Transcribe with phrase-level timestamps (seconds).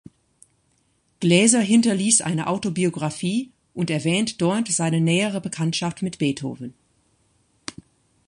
[1.19, 6.73] Gläser hinterließ eine Autobiographie und erwähnt dort seine nähere Bekanntschaft mit Beethoven.